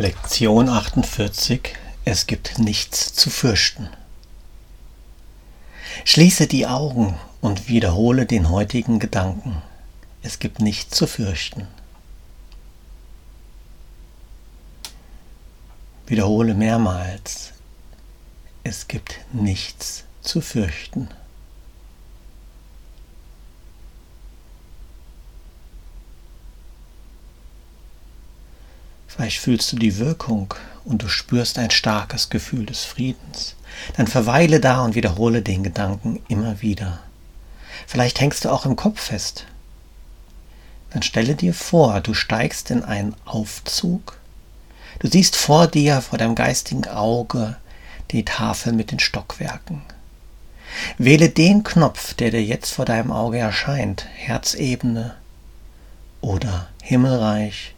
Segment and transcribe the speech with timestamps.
[0.00, 3.88] Lektion 48 Es gibt nichts zu fürchten.
[6.04, 9.60] Schließe die Augen und wiederhole den heutigen Gedanken.
[10.22, 11.66] Es gibt nichts zu fürchten.
[16.06, 17.50] Wiederhole mehrmals.
[18.62, 21.08] Es gibt nichts zu fürchten.
[29.18, 30.54] Vielleicht fühlst du die Wirkung
[30.84, 33.56] und du spürst ein starkes Gefühl des Friedens.
[33.96, 37.00] Dann verweile da und wiederhole den Gedanken immer wieder.
[37.88, 39.46] Vielleicht hängst du auch im Kopf fest.
[40.90, 44.18] Dann stelle dir vor, du steigst in einen Aufzug.
[45.00, 47.56] Du siehst vor dir, vor deinem geistigen Auge,
[48.12, 49.82] die Tafel mit den Stockwerken.
[50.96, 55.16] Wähle den Knopf, der dir jetzt vor deinem Auge erscheint, Herzebene
[56.20, 57.74] oder Himmelreich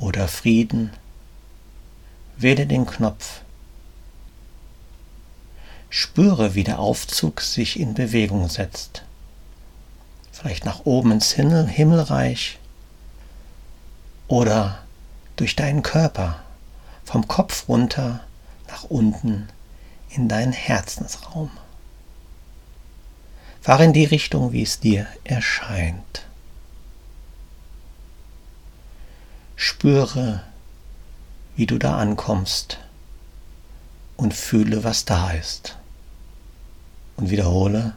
[0.00, 0.90] oder Frieden,
[2.36, 3.42] wähle den Knopf.
[5.90, 9.04] Spüre, wie der Aufzug sich in Bewegung setzt.
[10.32, 12.58] Vielleicht nach oben ins Himmel, Himmelreich
[14.26, 14.78] oder
[15.36, 16.42] durch deinen Körper,
[17.04, 18.20] vom Kopf runter
[18.68, 19.48] nach unten
[20.10, 21.50] in deinen Herzensraum.
[23.60, 26.24] Fahr in die Richtung, wie es dir erscheint.
[29.62, 30.42] Spüre,
[31.54, 32.78] wie du da ankommst
[34.16, 35.76] und fühle, was da ist.
[37.18, 37.94] Und wiederhole,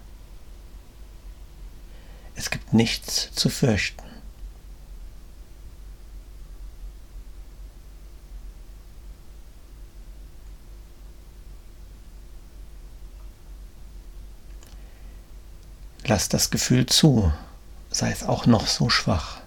[2.36, 4.04] es gibt nichts zu fürchten.
[16.04, 17.32] Lass das Gefühl zu,
[17.90, 19.43] sei es auch noch so schwach.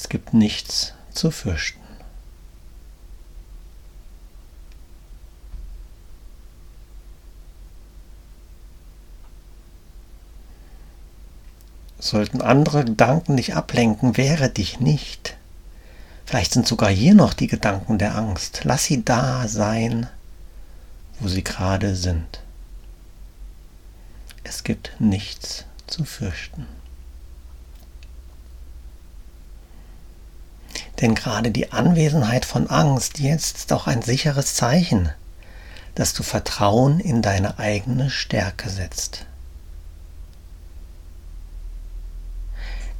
[0.00, 1.80] Es gibt nichts zu fürchten.
[11.98, 15.36] Sollten andere Gedanken dich ablenken, wehre dich nicht.
[16.26, 18.60] Vielleicht sind sogar hier noch die Gedanken der Angst.
[18.62, 20.08] Lass sie da sein,
[21.18, 22.40] wo sie gerade sind.
[24.44, 26.68] Es gibt nichts zu fürchten.
[31.00, 35.10] Denn gerade die Anwesenheit von Angst jetzt ist auch ein sicheres Zeichen,
[35.94, 39.26] dass du Vertrauen in deine eigene Stärke setzt.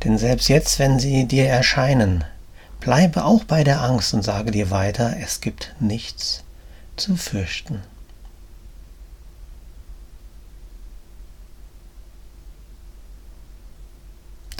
[0.05, 2.25] Denn selbst jetzt, wenn sie dir erscheinen,
[2.81, 6.45] bleibe auch bei der Angst und sage dir weiter, es gibt nichts
[6.97, 7.83] zu fürchten.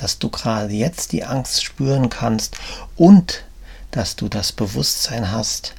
[0.09, 2.57] Dass du gerade jetzt die Angst spüren kannst
[2.97, 3.45] und
[3.91, 5.75] dass du das Bewusstsein hast,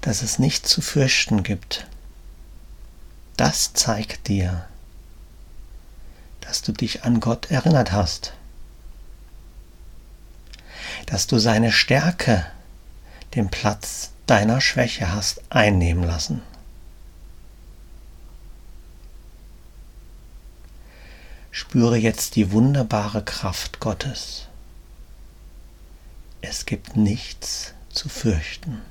[0.00, 1.86] dass es nichts zu fürchten gibt.
[3.36, 4.66] Das zeigt dir,
[6.40, 8.32] dass du dich an Gott erinnert hast,
[11.06, 12.44] dass du seine Stärke
[13.36, 16.42] den Platz deiner Schwäche hast einnehmen lassen.
[21.70, 24.48] Spüre jetzt die wunderbare Kraft Gottes.
[26.40, 28.82] Es gibt nichts zu fürchten.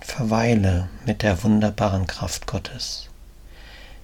[0.00, 3.08] Verweile mit der wunderbaren Kraft Gottes.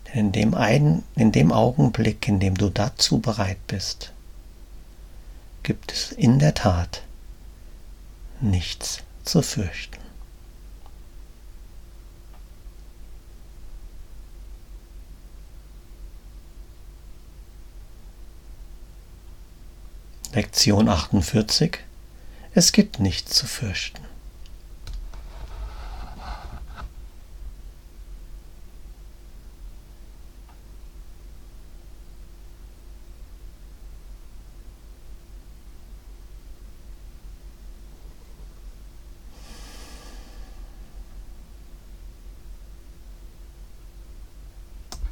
[0.08, 4.12] Denn in dem, einen, in dem Augenblick, in dem du dazu bereit bist,
[5.62, 7.02] gibt es in der Tat
[8.40, 9.98] nichts zu fürchten.
[20.32, 21.78] Lektion 48
[22.54, 24.09] Es gibt nichts zu fürchten.